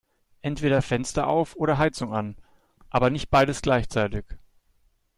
[0.41, 2.35] Entweder Fenster auf oder Heizung an,
[2.89, 4.25] aber nicht beides gleichzeitig!